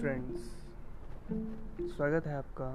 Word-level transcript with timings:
Friends 0.00 0.44
स्वागत 1.88 2.26
है 2.26 2.34
आपका 2.34 2.66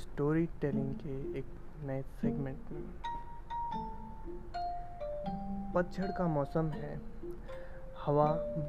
स्टोरी 0.00 0.46
टेलिंग 0.60 0.94
के 0.94 1.38
एक 1.38 1.44
नए 1.86 2.02
सेगमेंट 2.02 2.72
में। 2.72 2.82
पतझड़ 5.74 6.10
का 6.10 6.26
मौसम 6.26 6.68
है, 6.70 6.90
हवा 8.04 8.26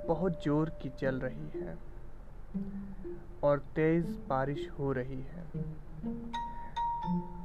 बहुत 0.08 0.44
ज़ोर 0.44 0.70
की 0.82 0.90
चल 0.90 1.20
रही 1.20 1.50
है 1.56 1.76
और 3.44 3.60
तेज 3.76 4.06
बारिश 4.30 4.70
हो 4.80 4.92
रही 4.92 5.22
है। 5.24 5.44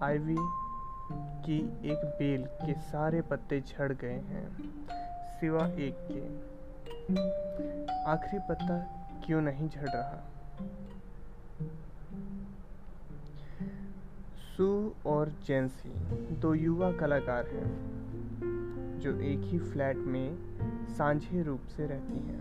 आईवी 0.02 0.36
की 1.46 1.58
एक 1.92 2.04
बेल 2.18 2.46
के 2.62 2.80
सारे 2.82 3.22
पत्ते 3.22 3.60
झड़ 3.60 3.92
गए 3.94 4.20
हैं, 4.30 4.46
सिवा 5.40 5.66
एक 5.80 6.06
के। 6.10 6.22
आखिरी 8.10 8.38
पत्ता 8.48 8.78
क्यों 9.26 9.40
नहीं 9.40 9.68
झड़ 9.68 9.88
रहा? 9.88 10.32
सू 14.56 14.92
और 15.06 15.28
जेंसी 15.28 15.92
दो 16.36 16.54
युवा 16.54 16.92
कलाकार 16.92 17.46
हैं, 17.46 18.00
जो 19.00 19.20
एक 19.20 19.40
ही 19.40 19.58
फ्लैट 19.58 19.96
में 19.96 20.38
सांझे 20.88 21.42
रूप 21.42 21.60
से 21.60 21.86
रहती 21.86 22.18
हैं। 22.18 22.40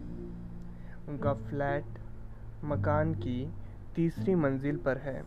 उनका 1.07 1.33
फ्लैट 1.33 1.85
मकान 2.63 3.13
की 3.13 3.53
तीसरी 3.95 4.35
मंजिल 4.35 4.77
पर 4.77 4.97
है। 4.97 5.23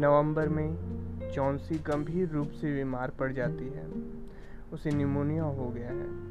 नवंबर 0.00 0.48
में 0.48 0.92
चौंसी 1.34 1.78
गंभीर 1.78 2.28
रूप 2.28 2.50
से 2.50 2.74
बीमार 2.74 3.10
पड़ 3.10 3.32
जाती 3.32 3.64
है। 3.64 3.90
उसे 4.72 4.90
निमोनिया 4.90 5.44
हो 5.44 5.68
गया 5.68 5.88
है। 5.88 6.22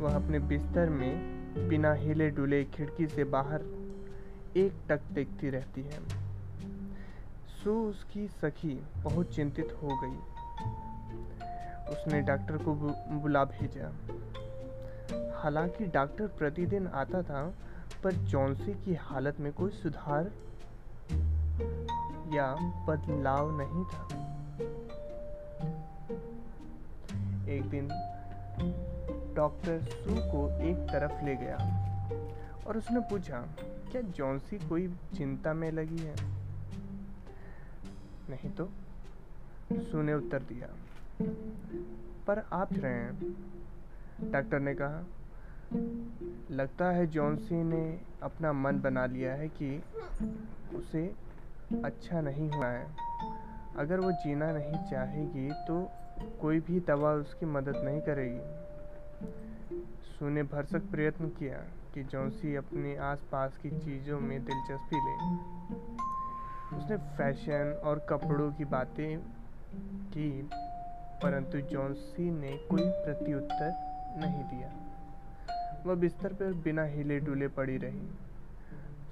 वह 0.00 0.24
अपने 0.24 0.38
बिस्तर 0.38 0.90
में 0.90 1.39
बिना 1.58 1.92
हिले 1.92 2.30
डुले 2.30 2.64
खिड़की 2.64 3.06
से 3.06 3.24
बाहर 3.24 3.60
एक 4.56 4.72
टक 4.88 5.00
देखती 5.12 5.50
रहती 5.50 5.82
है। 5.82 6.00
सू 7.46 7.88
उसकी 7.88 8.28
सखी 8.28 8.82
बहुत 8.96 9.34
चिंतित 9.34 9.78
हो 9.82 9.88
गई। 9.88 10.16
उसने 11.92 12.20
डॉक्टर 12.20 12.56
को 12.56 12.74
बुला 13.20 13.44
भेजा। 13.44 13.92
हालाँकि 15.40 15.84
डॉक्टर 15.84 16.26
प्रतिदिन 16.26 16.86
आता 16.86 17.22
था, 17.22 17.54
पर 18.04 18.12
चौंसी 18.28 18.72
की 18.72 18.94
हालत 18.94 19.40
में 19.40 19.52
कोई 19.52 19.70
सुधार 19.70 20.32
या 22.34 22.54
बदलाव 22.86 23.58
नहीं 23.58 23.84
था। 23.84 24.08
एक 27.52 27.62
दिन 27.62 27.88
डॉक्टर 29.40 29.80
सू 29.80 30.14
को 30.14 30.48
एक 30.60 30.76
तरफ़ 30.76 31.24
ले 31.24 31.36
गया 31.36 31.56
और 32.66 32.78
उसने 32.78 33.00
पूछा, 33.00 33.38
क्या 33.92 34.00
जॉन्सी 34.00 34.58
कोई 34.68 34.88
चिंता 35.16 35.54
में 35.54 35.72
लगी 35.72 35.98
है? 35.98 36.14
नहीं 38.30 38.50
तो 38.50 38.68
सू 39.72 40.02
ने 40.02 40.14
उत्तर 40.14 40.42
दिया। 40.42 40.68
पर 42.26 42.38
आप 42.52 42.68
रहे 42.72 42.92
हैं, 42.92 43.36
डॉक्टर 44.32 44.60
ने 44.60 44.74
कहा। 44.74 45.04
लगता 46.50 46.90
है 46.90 47.06
जॉन्सी 47.06 47.62
ने 47.64 48.00
अपना 48.22 48.52
मन 48.52 48.80
बना 48.80 49.06
लिया 49.06 49.34
है 49.34 49.48
कि 49.48 49.82
उसे 50.74 51.14
अच्छा 51.84 52.20
नहीं 52.20 52.50
हुआ 52.50 52.66
है। 52.66 52.86
अगर 53.76 54.00
वो 54.00 54.12
जीना 54.12 54.52
नहीं 54.52 54.90
चाहेगी 54.90 55.50
तो 55.50 55.90
कोई 56.40 56.60
भी 56.60 56.80
दवा 56.80 57.12
उसकी 57.12 57.46
मदद 57.46 57.76
नहीं 57.76 58.00
करेगी। 58.00 58.59
सू 59.72 60.28
ने 60.28 60.42
भरसक 60.42 60.90
प्रयत्न 60.90 61.28
किया 61.28 61.58
कि 61.94 62.02
जॉन्सी 62.02 62.54
अपने 62.54 62.96
आसपास 62.96 63.56
की 63.56 63.70
चीज़ों 63.70 64.20
में 64.20 64.44
दिलचस्पी 64.44 64.96
ले। 64.96 65.14
उसने 66.76 66.96
फ़ैशन 66.96 67.80
और 67.84 68.06
कपड़ों 68.08 68.52
की 68.52 68.64
बातें 68.64 69.18
की, 70.12 70.30
परंतु 71.22 71.60
जॉन्सी 71.60 72.30
ने 72.30 72.52
कोई 72.70 72.82
प्रत्युत्तर 72.82 73.72
नहीं 74.18 74.44
दिया। 74.44 74.70
वह 75.86 75.94
बिस्तर 75.94 76.32
पर 76.32 76.52
बिना 76.52 76.84
हिले 76.84 77.18
डुले 77.20 77.48
पड़ी 77.48 77.76
रही। 77.76 78.08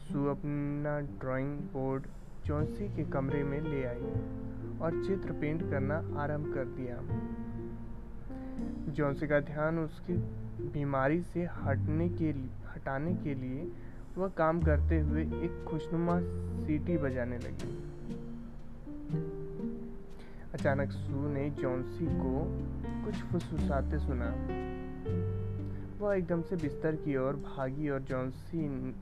सू 0.08 0.24
अपना 0.26 1.00
ड्राइंग 1.00 1.58
बोर्ड 1.58 2.06
जॉन्सी 2.46 2.88
के 2.88 3.04
कमरे 3.04 3.42
में 3.44 3.60
ले 3.60 3.84
आई 3.84 4.12
और 4.80 5.02
चित्र 5.06 5.32
पेंट 5.32 5.70
करना 5.70 5.96
आरंभ 6.22 6.54
कर 6.54 6.64
दिया। 6.64 6.96
जॉन्सी 8.88 9.26
का 9.26 9.40
ध्यान 9.40 9.78
उसकी 9.78 10.12
बीमारी 10.72 11.22
से 11.22 11.44
हटने 11.44 12.08
के 12.08 12.32
लिए 12.32 12.50
हटाने 12.74 13.14
के 13.14 13.34
लिए 13.34 13.72
वह 14.18 14.28
काम 14.28 14.62
करते 14.62 15.00
हुए 15.00 15.22
एक 15.22 15.64
खुशनुमा 15.68 16.20
सीटी 16.66 16.96
बजाने 16.96 17.38
लगी। 17.38 17.76
अचानक 20.54 20.90
सू 20.90 21.28
ने 21.28 21.50
जॉन्सी 21.50 22.06
को 22.06 22.42
कुछ 23.04 23.14
फुसफुसाते 23.14 23.98
सुना। 23.98 24.30
वह 26.00 26.16
एकदम 26.16 26.42
से 26.42 26.56
बिस्तर 26.56 26.96
की 26.96 27.16
ओर 27.16 27.36
भागी 27.36 27.88
और 27.88 28.00
जॉन्सी 28.00 28.92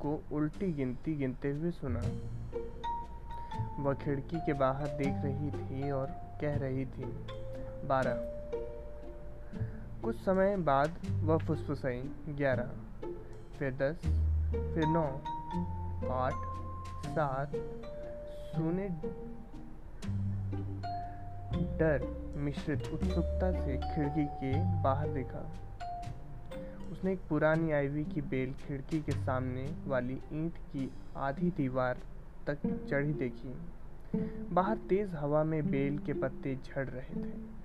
को 0.00 0.22
उल्टी 0.32 0.72
गिनती 0.72 1.14
गिनते 1.14 1.50
हुए 1.50 1.70
सुना। 1.70 2.00
वह 3.82 3.94
खिड़की 3.94 4.36
के 4.36 4.52
बाहर 4.52 4.86
देख 4.86 5.14
रही 5.24 5.50
थी 5.50 5.90
और 5.90 6.06
कह 6.40 6.56
रही 6.56 6.84
थी 6.86 7.04
बारह। 7.84 8.30
कुछ 10.02 10.16
समय 10.16 10.56
बाद 10.56 10.94
वह 11.22 11.38
फुसफुसाई 11.38 12.00
ग्यारह, 12.28 12.70
फिर 13.58 13.72
दस, 13.72 13.96
फिर 14.74 14.86
नौ, 14.86 15.04
आठ, 16.12 16.34
सात 17.06 17.52
सुने 18.56 18.88
डर 21.78 22.06
मिश्रित 22.36 22.88
उत्सुकता 22.92 23.50
से 23.52 23.76
खिड़की 23.76 24.24
के 24.24 24.52
बाहर 24.82 25.08
देखा। 25.08 25.50
उसने 26.92 27.12
एक 27.12 27.20
पुरानी 27.28 27.72
आईवी 27.72 28.04
की 28.04 28.20
बेल 28.20 28.52
खिड़की 28.54 29.00
के 29.00 29.12
सामने 29.12 29.74
वाली 29.86 30.20
ईंट 30.32 30.58
की 30.72 30.90
आधी 31.16 31.50
दीवार 31.50 31.98
तक 32.46 32.58
चढ़ी 32.90 33.12
देखी। 33.12 33.54
बाहर 34.54 34.76
तेज 34.76 35.14
हवा 35.14 35.44
में 35.44 35.70
बेल 35.70 35.98
के 35.98 36.12
पत्ते 36.12 36.54
झड़ 36.56 36.88
रहे 36.88 37.22
थे। 37.22 37.61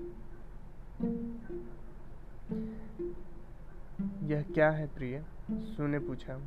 यह 4.24 4.46
क्या 4.54 4.70
है 4.72 4.88
प्रिय? 4.88 5.24
सू 5.52 5.88
ने 5.88 6.00
पूछा। 6.00 6.40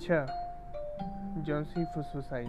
छ 0.00 0.06
जॉन्सी 1.44 1.84
फुसफुसाई। 1.84 2.46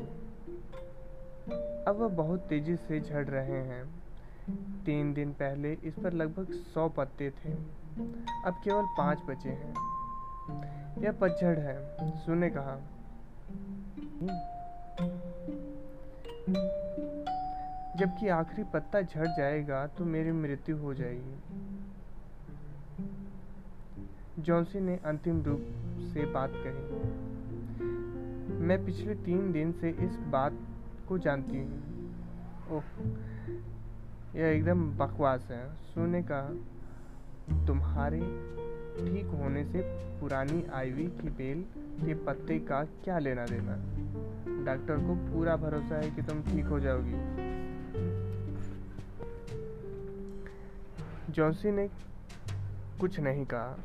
अब 1.88 1.96
वह 2.00 2.08
बहुत 2.08 2.40
तेज़ी 2.40 2.76
से 2.76 3.02
झड़ 3.02 3.28
रहे 3.28 3.62
हैं। 3.62 4.04
तीन 4.86 5.14
दिन 5.14 5.32
पहले 5.32 5.74
इस 5.74 5.94
पर 6.04 6.14
लगभग 6.14 6.52
सौ 6.52 6.90
पत्ते 6.90 7.30
थे। 7.30 7.52
अब 8.46 8.62
केवल 8.64 8.86
पाँच 8.98 9.20
बचे 9.22 9.50
हैं। 9.50 9.74
यह 11.04 11.12
पतझड़ 11.12 11.60
है 11.60 12.10
सू 12.18 12.34
ने 12.34 12.50
कहा? 12.50 12.82
जबकि 17.96 18.28
आखिरी 18.28 18.64
पत्ता 18.64 19.02
झड़ 19.02 19.28
जाएगा 19.28 19.88
तो 19.88 20.06
मेरी 20.06 20.32
मृत्यु 20.32 20.78
हो 20.78 20.94
जाएगी। 20.94 21.36
जॉन्सी 24.40 24.80
ने 24.80 24.96
अंतिम 25.06 25.42
रूप 25.44 25.62
से 26.14 26.26
बात 26.26 26.52
कही। 26.56 26.86
मैं 28.60 28.86
पिछले 28.86 29.16
तीन 29.16 29.52
दिन 29.52 29.72
से 29.72 29.90
इस 29.90 30.16
बात 30.28 30.54
को 31.10 31.18
जानती 31.18 31.58
हूँ। 31.58 31.80
ओह, 32.72 32.84
यह 34.36 34.48
एकदम 34.48 34.98
बकवास 34.98 35.48
है। 35.52 35.76
सुने 35.76 36.22
का 36.32 36.42
तुम्हारे 37.68 38.20
ठीक 39.00 39.26
होने 39.26 39.64
से 39.66 39.82
पुरानी 40.20 40.64
आईवी 40.74 41.08
की 41.08 41.30
बेल 41.30 41.62
के 42.06 42.14
पत्ते 42.14 42.60
का 42.60 42.84
क्या 43.04 43.20
लेना 43.20 43.46
देना? 43.46 43.76
डॉक्टर 44.66 44.98
को 44.98 45.16
पूरा 45.34 45.56
भरोसा 45.56 45.96
है 45.96 46.12
कि 46.12 46.22
तुम 46.22 46.42
ठीक 46.42 46.66
हो 46.66 46.80
जाओगी। 46.80 47.55
जॉन्सी 51.36 51.72
ने 51.72 51.90
कुछ 53.00 53.20
नहीं 53.20 53.46
कहा। 53.46 53.78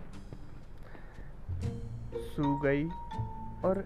सू 2.14 2.56
गई 2.56 2.84
और 3.64 3.78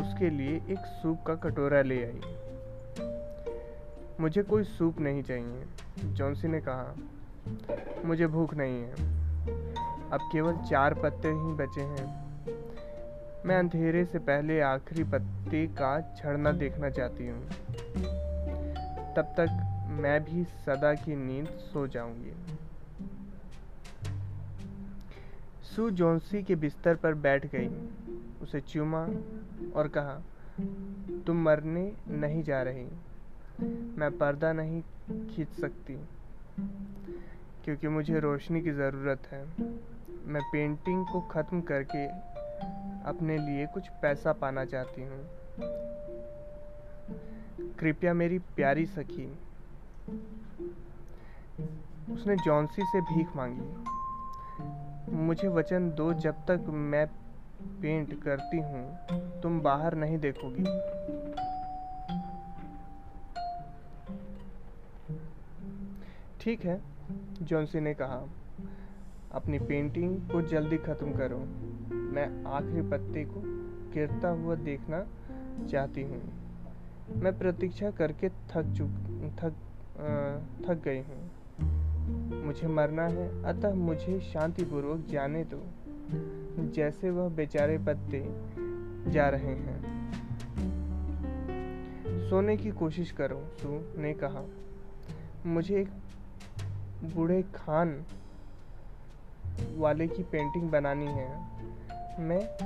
उसके 0.00 0.30
लिए 0.30 0.56
एक 0.56 0.78
सूप 0.78 1.22
का 1.26 1.34
कटोरा 1.34 1.82
ले 1.82 2.04
आई। 2.04 2.20
मुझे 4.20 4.42
कोई 4.42 4.64
सूप 4.64 5.00
नहीं 5.00 5.22
चाहिए, 5.22 5.64
जॉन्सी 6.04 6.48
ने 6.48 6.60
कहा। 6.60 6.94
मुझे 8.04 8.26
भूख 8.26 8.54
नहीं 8.54 8.82
है। 8.82 8.92
अब 10.10 10.28
केवल 10.32 10.56
चार 10.56 10.94
पत्ते 10.94 11.28
ही 11.28 11.52
बचे 11.54 11.80
हैं। 11.80 12.06
मैं 13.46 13.58
अंधेरे 13.58 14.04
से 14.04 14.18
पहले 14.18 14.60
आखिरी 14.60 15.04
पत्ते 15.04 15.66
का 15.66 16.14
झड़ना 16.18 16.52
देखना 16.52 16.90
चाहती 16.90 17.26
हूँ। 17.28 17.48
तब 19.14 19.34
तक 19.36 19.70
मैं 19.90 20.24
भी 20.24 20.44
सदा 20.44 20.94
की 20.94 21.16
नींद 21.16 21.46
सो 21.46 21.86
जाऊँगी। 21.86 22.43
सू 25.76 25.88
जोंसी 25.90 26.42
के 26.42 26.54
बिस्तर 26.54 26.94
पर 26.94 27.14
बैठ 27.14 27.46
गई। 27.54 27.68
उसे 28.42 28.60
चूमा 28.62 29.00
और 29.74 29.88
कहा, 29.88 30.14
तुम 31.26 31.42
मरने 31.42 31.82
नहीं 32.10 32.42
जा 32.42 32.60
रही। 32.62 32.84
मैं 33.98 34.10
पर्दा 34.18 34.52
नहीं 34.52 34.80
खींच 35.28 35.48
सकती, 35.60 35.96
क्योंकि 37.64 37.88
मुझे 37.88 38.20
रोशनी 38.20 38.60
की 38.62 38.70
ज़रूरत 38.72 39.26
है। 39.32 39.44
मैं 40.26 40.42
पेंटिंग 40.52 41.04
को 41.06 41.20
ख़त्म 41.30 41.60
करके 41.62 42.06
अपने 43.08 43.38
लिए 43.38 43.66
कुछ 43.66 43.88
पैसा 44.02 44.32
पाना 44.34 44.64
चाहती 44.64 45.02
हूँ। 45.02 45.22
कृपया 47.80 48.14
मेरी 48.14 48.38
प्यारी 48.56 48.86
सखी 48.88 49.26
उसने 52.12 52.36
जॉन्सी 52.36 52.82
से 52.82 53.00
भीख 53.02 53.36
मांगी। 53.36 53.93
मुझे 55.08 55.48
वचन 55.48 55.90
दो 55.90 56.12
जब 56.14 56.44
तक 56.46 56.66
मैं 56.68 57.06
पेंट 57.82 58.14
करती 58.22 58.58
हूँ 58.60 59.40
तुम 59.42 59.60
बाहर 59.60 59.94
नहीं 59.94 60.18
देखोगी। 60.18 60.64
ठीक 66.40 66.64
है 66.64 66.80
जॉन्सी 67.42 67.80
ने 67.80 67.94
कहा 67.94 68.22
अपनी 69.32 69.58
पेंटिंग 69.58 70.16
को 70.30 70.42
जल्दी 70.42 70.76
ख़त्म 70.78 71.12
करो। 71.12 71.38
मैं 72.14 72.26
आखिरी 72.46 72.82
पत्ते 72.90 73.24
को 73.24 73.42
गिरता 73.94 74.28
हुआ 74.28 74.54
देखना 74.54 75.04
चाहती 75.70 76.02
हूँ। 76.02 76.22
मैं 77.22 77.38
प्रतीक्षा 77.38 77.90
करके 77.90 78.28
थक 78.28 78.74
चुक 78.78 78.90
थक 79.38 79.54
आ, 79.94 80.06
थक 80.66 80.82
गई 80.84 80.98
हूँ। 80.98 81.18
मुझे 82.42 82.66
मरना 82.66 83.06
है, 83.06 83.44
अतः 83.44 83.74
मुझे 83.74 84.20
शांतिपूर्वक 84.20 85.06
जाने 85.10 85.44
दो। 85.44 85.62
जैसे 86.72 87.10
वह 87.10 87.28
बेचारे 87.28 87.78
पत्ते 87.78 88.28
जा 89.10 89.28
रहे 89.28 89.54
हैं। 89.54 89.94
सोने 92.30 92.56
की 92.56 92.70
कोशिश 92.70 93.10
करो 93.10 93.44
सू 93.62 93.68
ने 94.00 94.14
कहा। 94.14 94.44
मुझे 95.46 95.80
एक 95.80 95.88
बूढ़े 97.04 97.42
खान 97.42 98.04
वाले 99.76 100.08
की 100.08 100.22
पेंटिंग 100.22 100.70
बनानी 100.70 101.06
है। 101.06 101.40
मैं 102.20 102.58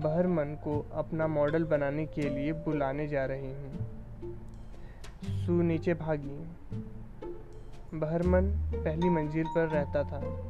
बहरमन 0.00 0.44
को 0.44 0.86
अपना 0.94 1.26
मॉडल 1.26 1.64
बनाने 1.64 2.06
के 2.06 2.22
लिए 2.22 2.52
बुलाने 2.52 3.08
जा 3.08 3.24
रही 3.24 3.52
हूँ। 3.52 3.86
सू 5.24 5.62
नीचे 5.62 5.94
भागी। 5.94 6.44
बहरमन 7.94 8.42
पहली 8.74 9.08
मंजिल 9.08 9.44
पर 9.44 9.68
रहता 9.68 10.02
था। 10.02 10.48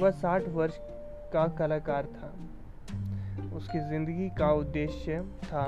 वह 0.00 0.10
साठ 0.10 0.48
वर्ष 0.48 0.78
का 1.32 1.48
कलाकार 1.48 2.06
था। 2.06 2.34
उसकी 3.56 3.80
ज़िंदगी 3.80 4.28
का 4.28 4.52
उद्देश्य 4.52 5.24
था 5.44 5.66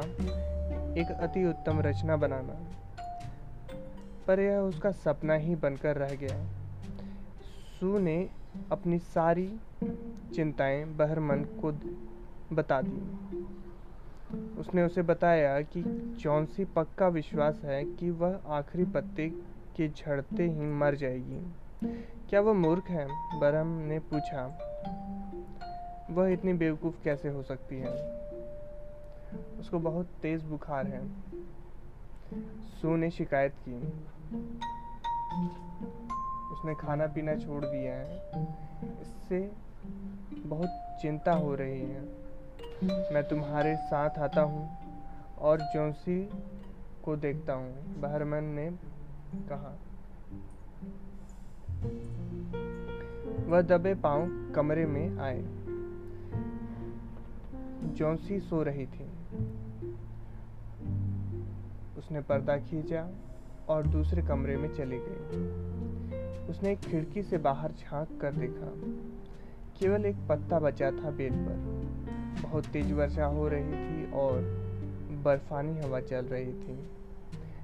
एक 0.98 1.16
अति 1.20 1.44
उत्तम 1.44 1.80
रचना 1.80 2.16
बनाना। 2.16 2.66
पर 4.26 4.40
यह 4.40 4.58
उसका 4.58 4.90
सपना 4.90 5.34
ही 5.34 5.54
बनकर 5.54 5.96
रह 5.96 6.14
गया। 6.14 6.46
सू 7.80 7.98
ने 7.98 8.30
अपनी 8.72 8.98
सारी 8.98 9.60
चिंताएँ 10.34 10.84
बहरमन 10.84 11.44
को 11.44 11.72
बता 12.54 12.82
दी। 12.84 13.26
उसने 14.60 14.82
उसे 14.82 15.02
बताया 15.02 15.60
कि 15.60 16.14
चौंसी 16.20 16.64
पक्का 16.64 17.08
विश्वास 17.08 17.60
है 17.64 17.84
कि 17.84 18.10
वह 18.10 18.40
आखिरी 18.46 18.84
पत्ते 18.84 19.32
के 19.76 19.88
झड़ते 19.88 20.42
ही 20.42 20.60
मर 20.60 20.94
जाएगी। 20.94 21.52
क्या 22.30 22.40
वह 22.40 22.52
मूर्ख 22.52 22.84
है? 22.86 23.08
बरहम 23.40 23.78
ने 23.78 23.98
पूछा। 23.98 24.58
वह 26.10 26.28
इतनी 26.28 26.52
बेवकूफ़ 26.52 27.04
कैसे 27.04 27.28
हो 27.28 27.42
सकती 27.42 27.76
है? 27.78 28.16
उसको 29.60 29.78
बहुत 29.78 30.06
तेज़ 30.22 30.44
बुखार 30.44 30.86
है। 30.86 31.08
सू 32.82 32.96
ने 32.96 33.10
शिकायत 33.10 33.52
की। 33.68 33.76
उसने 36.54 36.74
खाना 36.74 37.06
पीना 37.06 37.36
छोड़ 37.36 37.64
दिया 37.64 37.94
है। 37.94 38.16
इससे 39.02 39.52
बहुत 40.36 40.98
चिंता 41.02 41.32
हो 41.32 41.54
रही 41.54 41.80
है। 41.80 42.00
मैं 42.84 43.28
तुम्हारे 43.28 43.76
साथ 43.76 44.10
आता 44.10 44.40
हूँ 44.40 44.76
और 45.38 45.60
जोंसी 45.60 46.30
को 47.04 47.16
देखता 47.16 47.52
हूँ। 47.52 48.00
बहरमन 48.00 48.44
ने 48.44 48.95
कहा? 49.36 49.78
वह 53.46 53.62
दबे 53.62 53.94
पाँव 53.94 54.52
कमरे 54.54 54.86
में 54.86 55.18
आए। 55.18 55.44
जोंसी 57.86 58.40
सो 58.40 58.62
रही 58.62 58.86
थी। 58.86 59.06
उसने 61.98 62.20
पर्दा 62.20 62.56
खींचा 62.56 63.08
और 63.68 63.86
दूसरे 63.86 64.22
कमरे 64.22 64.56
में 64.56 64.74
चली 64.74 64.98
गई। 65.00 65.66
उसने 66.48 66.72
एक 66.72 66.78
खिड़की 66.78 67.22
से 67.22 67.38
बाहर 67.38 67.72
झाँक 67.72 68.20
कर 68.20 68.32
देखा। 68.32 68.72
केवल 69.80 70.04
एक 70.04 70.16
पत्ता 70.28 70.58
बचा 70.58 70.90
था 70.90 71.10
बेल 71.10 71.32
पर। 71.32 71.86
बहुत 72.42 72.66
तेज 72.66 72.92
वर्षा 72.92 73.26
हो 73.26 73.48
रही 73.48 73.64
थी 73.64 74.12
और 74.12 74.38
बर्फानी 75.24 75.78
हवा 75.78 76.00
चल 76.00 76.24
रही 76.24 76.52
थी। 76.52 76.90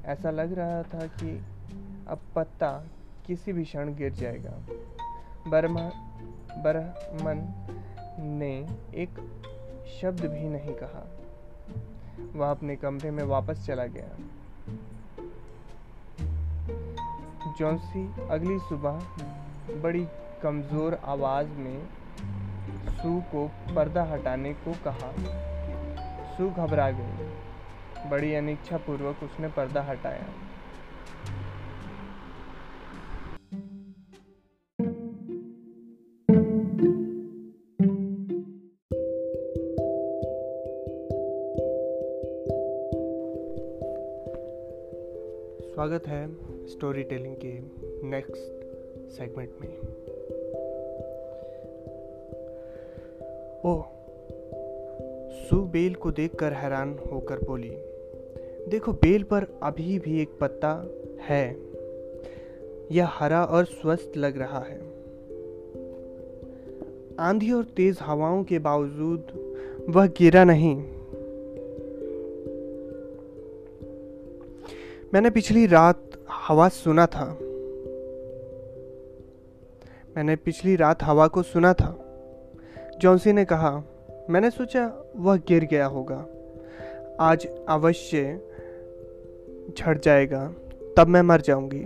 ऐसा 0.04 0.30
लग 0.30 0.52
रहा 0.52 0.82
था 0.82 1.06
कि 1.06 1.42
अब 2.08 2.20
पत्ता 2.36 2.84
किसी 3.26 3.52
भी 3.52 3.64
क्षण 3.64 3.94
गिर 3.94 4.12
जाएगा। 4.12 4.52
बर्मा 5.50 5.90
बरमन 6.56 7.40
ने 8.18 8.52
एक 8.94 9.10
शब्द 10.00 10.20
भी 10.20 10.48
नहीं 10.48 10.74
कहा। 10.74 11.06
वह 12.34 12.50
अपने 12.50 12.76
कमरे 12.76 13.10
में 13.10 13.24
वापस 13.24 13.66
चला 13.66 13.84
गया। 13.86 14.08
जॉन्सी 17.58 18.14
अगली 18.30 18.58
सुबह 18.58 19.00
बड़ी 19.82 20.06
कमज़ोर 20.42 20.94
आवाज़ 20.94 21.48
में 21.48 21.86
सू 22.88 23.20
को 23.20 23.46
पर्दा 23.74 24.02
हटाने 24.02 24.52
को 24.54 24.72
कहा। 24.72 25.12
सू 26.36 26.50
घबरा 26.50 26.90
गई। 26.90 28.08
बड़ी 28.10 28.34
अनिच्छा 28.34 28.76
पूर्वक 28.76 29.22
उसने 29.22 29.48
पर्दा 29.48 29.82
हटाया। 29.82 30.26
स्वागत 45.92 46.08
है 46.08 46.66
स्टोरी 46.66 47.02
टेलिंग 47.02 47.36
के 47.36 47.48
नेक्स्ट 48.08 49.10
सेगमेंट 49.10 49.50
में। 49.60 49.78
ओह 53.64 53.82
सू 55.48 55.60
बेल 55.60 55.94
को 55.94 56.10
देखकर 56.10 56.52
हैरान 56.52 56.98
होकर 57.12 57.38
बोली, 57.38 57.70
देखो, 58.68 58.92
बेल 58.92 59.22
पर 59.22 59.46
अभी 59.62 59.98
भी 59.98 60.22
एक 60.22 60.30
पत्ता 60.40 60.88
है। 61.20 61.56
यह 62.92 63.08
हरा 63.08 63.44
और 63.44 63.64
स्वस्थ 63.64 64.12
लग 64.16 64.38
रहा 64.38 64.60
है। 64.60 64.80
आंधी 67.18 67.52
और 67.52 67.64
तेज 67.64 67.98
हवाओं 68.02 68.44
के 68.44 68.58
बावजूद 68.58 69.26
वह 69.88 70.06
गिरा 70.06 70.44
नहीं। 70.44 70.91
मैंने 75.14 75.30
पिछली 75.30 75.66
रात 75.66 76.10
हवा 76.30 76.68
सुना 76.68 77.06
था। 77.06 77.24
मैंने 80.16 80.36
पिछली 80.36 80.76
रात 80.76 81.02
हवा 81.02 81.26
को 81.26 81.42
सुना 81.42 81.72
था। 81.72 81.90
जॉन्सी 83.00 83.32
ने 83.32 83.44
कहा, 83.44 83.82
मैंने 84.30 84.50
सोचा 84.50 85.12
वह 85.16 85.36
गिर 85.36 85.64
गया 85.64 85.86
होगा। 85.86 86.26
आज 87.20 87.46
अवश्य 87.68 88.40
झड़ 89.78 89.98
जाएगा। 89.98 90.46
तब 90.96 91.08
मैं 91.08 91.22
मर 91.22 91.40
जाऊँगी। 91.40 91.84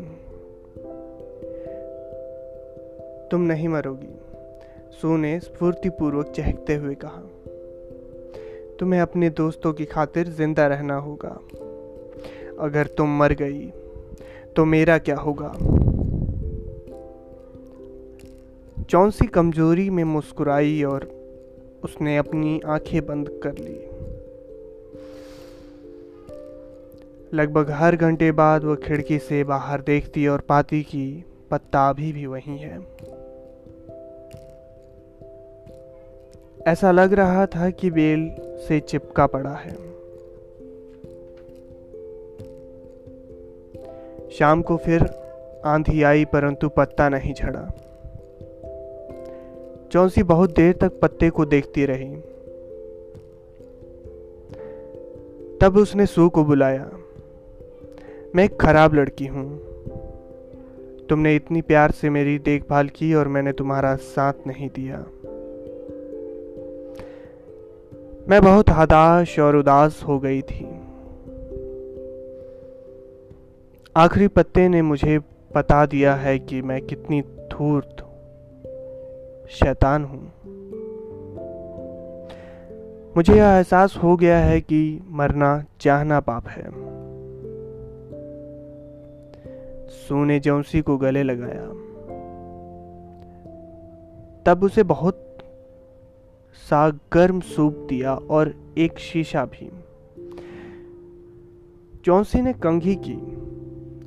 तुम 3.31 3.41
नहीं 3.41 3.69
मरोगी। 3.69 4.15
सू 4.93 5.17
ने 5.17 5.41
स्फूर्तिपूर्वक 5.41 6.27
चहकते 6.27 6.75
हुए 6.75 6.95
कहा, 6.95 7.23
तुम्हें 8.81 9.01
अपने 9.01 9.31
दोस्तों 9.31 9.73
की 9.73 9.85
खातिर 9.85 10.29
ज़िंदा 10.29 10.67
रहना 10.67 10.97
होगा। 10.97 11.39
अगर 12.61 12.87
तुम 12.87 13.19
मर 13.19 13.33
गई 13.33 13.73
तो 14.57 14.65
मेरा 14.65 14.99
क्या 14.99 15.17
होगा? 15.17 15.53
चौंसी 18.83 19.27
कमज़ोरी 19.27 19.91
में 19.91 20.05
मुस्कुराई 20.05 20.83
और 20.83 21.09
उसने 21.85 22.17
अपनी 22.17 22.61
आँखें 22.67 23.07
बंद 23.07 23.41
कर 23.43 23.53
ली। 23.59 23.97
लगभग 27.37 27.71
हर 27.71 27.97
घंटे 27.97 28.33
बाद 28.33 28.65
वह 28.65 28.75
खिड़की 28.75 29.19
से 29.19 29.45
बाहर 29.45 29.81
देखती 29.81 30.27
और 30.27 30.41
पाती 30.41 30.83
कि 30.83 31.25
पत्ता 31.51 31.89
अभी 31.89 32.13
भी 32.13 32.27
वही 32.27 32.59
है। 32.59 32.79
ऐसा 36.67 36.91
लग 36.91 37.13
रहा 37.13 37.47
था 37.47 37.71
कि 37.71 37.91
बेल 37.91 38.31
से 38.69 38.81
चिपका 38.81 39.27
पड़ा 39.27 39.55
है। 39.55 39.96
शाम 44.39 44.63
को 44.63 44.77
फिर 44.77 45.03
आंधी 45.65 46.03
आई, 46.03 46.25
परंतु 46.25 46.69
पत्ता 46.69 47.09
नहीं 47.09 47.35
झड़ा। 47.35 47.61
चौंसी 49.93 50.23
बहुत 50.23 50.55
देर 50.57 50.73
तक 50.73 50.99
पत्ते 51.01 51.31
को 51.31 51.45
देखती 51.45 51.87
रही। 51.87 52.15
तब 55.61 55.77
उसने 55.77 56.07
सू 56.07 56.29
को 56.29 56.45
बुलाया, 56.45 56.91
मैं 58.35 58.45
एक 58.45 58.61
खराब 58.61 58.95
लड़की 58.95 59.27
हूँ। 59.27 59.59
तुमने 61.09 61.35
इतनी 61.37 61.63
प्यार 61.63 61.91
से 61.91 62.11
मेरी 62.11 62.39
देखभाल 62.39 62.89
की 62.89 63.15
और 63.15 63.29
मैंने 63.29 63.53
तुम्हारा 63.53 63.95
साथ 63.97 64.47
नहीं 64.47 64.69
दिया। 64.69 64.99
मैं 68.29 68.41
बहुत 68.43 68.71
हताश 68.71 69.39
और 69.39 69.57
उदास 69.57 70.03
हो 70.09 70.19
गई 70.19 70.43
थी। 70.43 70.86
आखिरी 73.97 74.29
पत्ते 74.29 74.69
ने 74.69 74.83
मुझे 74.83 75.19
बता 75.55 75.87
दिया 75.87 76.15
है 76.15 76.39
कि 76.39 76.63
मैं 76.63 76.83
कितनी 76.83 77.23
धूर्त 77.23 77.97
शैतान 79.51 80.05
हूँ। 80.05 80.33
मुझे 83.17 83.35
यह 83.35 83.45
एहसास 83.45 83.97
हो 84.03 84.17
गया 84.17 84.39
है 84.39 84.61
कि 84.61 85.01
मरना 85.11 85.65
चाहना 85.81 86.21
पाप 86.21 86.47
है। 86.49 86.71
सू 89.89 90.25
ने 90.25 90.41
जौसी 90.41 90.81
को 90.81 90.97
गले 90.97 91.23
लगाया। 91.23 91.67
तब 94.47 94.65
उसे 94.65 94.83
बहुत 94.83 95.39
सा 96.55 96.91
गर्म 97.13 97.41
सूप 97.41 97.87
दिया 97.89 98.15
और 98.15 98.55
एक 98.79 98.99
शीशा 98.99 99.45
भी। 99.45 99.71
चौंसी 102.05 102.41
ने 102.41 102.53
कंघी 102.53 102.95
की। 102.95 103.46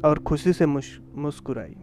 और 0.05 0.19
खुशी 0.19 0.53
से 0.53 0.65
मुस्कुराई। 0.65 1.75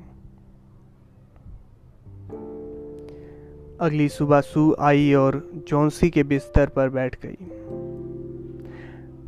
अगली 3.80 4.08
सुबह 4.08 4.40
सू 4.40 4.74
आई 4.80 5.12
और 5.14 5.50
जॉन्सी 5.68 6.10
के 6.10 6.22
बिस्तर 6.22 6.68
पर 6.68 6.88
बैठ 6.88 7.16
गई। 7.26 7.36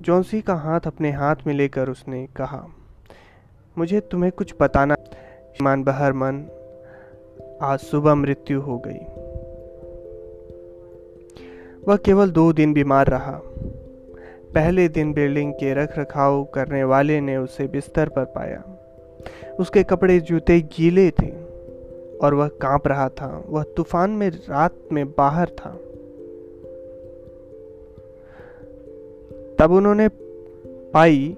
जॉन्सी 0.00 0.40
का 0.40 0.54
हाथ 0.54 0.80
अपने 0.87 1.11
हाथ 1.12 1.37
में 1.47 1.54
लेकर 1.54 1.88
उसने 1.88 2.26
कहा, 2.37 2.66
मुझे 3.78 4.00
तुम्हें 4.00 4.33
कुछ 4.33 4.54
बताना 4.61 4.95
ईमान 5.52 5.83
बहर 5.83 6.12
मन, 6.12 6.45
आज 7.62 7.78
सुबह 7.78 8.14
मृत्यु 8.14 8.61
हो 8.61 8.78
गई। 8.87 8.99
वह 11.88 11.97
केवल 11.97 12.30
दो 12.30 12.52
दिन 12.52 12.73
बीमार 12.73 13.07
रहा। 13.07 13.40
पहले 14.54 14.88
दिन 14.88 15.12
बिल्डिंग 15.12 15.52
के 15.52 15.75
रख 15.75 15.99
रखाव 15.99 16.45
करने 16.45 16.85
वाले 16.85 17.21
ने 17.21 17.37
उसे 17.37 17.66
बिस्तर 17.66 18.09
पर 18.09 18.25
पाया। 18.25 18.78
उसके 19.61 19.83
कपड़े 19.83 20.21
जूते 20.21 20.61
गीले 20.61 21.11
थे 21.11 21.33
और 22.23 22.35
वह 22.35 22.49
काँप 22.49 22.89
रहा 22.89 23.09
था। 23.09 23.45
वह 23.49 23.63
तूफ़ान 23.63 24.11
में 24.11 24.31
रात 24.31 24.75
में 24.93 25.11
बाहर 25.11 25.49
था। 25.49 25.71
तब 29.59 29.73
उन्होंने 29.73 30.09
पाई 30.67 31.37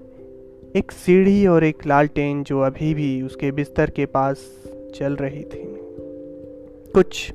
एक 0.77 0.93
सीढ़ी 0.93 1.47
और 1.47 1.65
एक 1.65 1.87
लालटेन 1.87 2.45
जो 2.45 2.61
अभी 2.61 2.95
भी 2.95 3.23
उसके 3.23 3.51
बिस्तर 3.51 3.91
के 3.91 4.07
पास 4.07 4.65
चल 4.95 5.17
रही 5.17 5.45
थी। 5.45 5.77
कुछ 6.95 7.33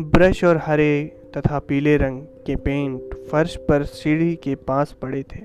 ब्रश 0.00 0.44
और 0.44 0.56
हरे 0.56 1.16
तथा 1.36 1.58
पीले 1.58 1.96
रंग 1.96 2.22
के 2.22 2.56
पेंट 2.56 3.14
फर्श 3.14 3.56
पर 3.56 3.82
सीढ़ी 3.82 4.36
के 4.36 4.54
पास 4.54 4.92
पड़े 4.92 5.22
थे। 5.22 5.40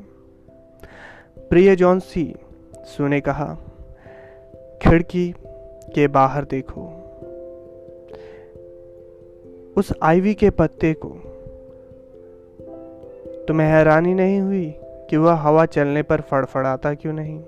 प्रिय 1.49 1.75
जॉन्सी 1.75 2.35
सुने 2.77 3.21
कहा 3.21 3.64
खिड़की 4.81 5.35
के 5.95 6.07
बाहर 6.07 6.43
देखो। 6.43 7.01
उस 9.77 9.93
आईवी 10.01 10.33
के 10.33 10.49
पत्ते 10.49 10.93
को। 10.93 11.09
तुम्हें 13.47 13.67
हैरानी 13.67 14.13
नहीं 14.13 14.39
हुई 14.39 14.75
कि 14.79 15.17
वह 15.17 15.33
हवा 15.33 15.65
चलने 15.65 16.03
पर 16.03 16.21
फड़फड़ाता 16.21 16.93
क्यों 16.93 17.13
नहीं? 17.13 17.43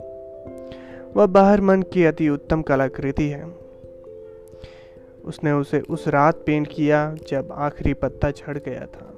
वह 1.15 1.25
बाहर 1.25 1.61
मन 1.61 1.81
की 1.81 2.05
अति 2.05 2.29
उत्तम 2.29 2.61
कलाकृति 2.61 3.29
है। 3.29 3.45
उसने 5.25 5.51
उसे 5.51 5.79
उस 5.79 6.07
रात 6.07 6.43
पेंट 6.45 6.67
किया 6.67 7.15
जब 7.27 7.49
आखिरी 7.51 7.93
पत्ता 7.93 8.31
छड़ 8.31 8.57
गया 8.57 8.85
था। 8.85 9.16